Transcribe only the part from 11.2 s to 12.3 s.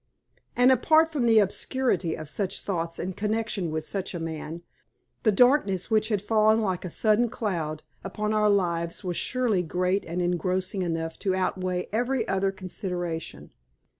outweigh every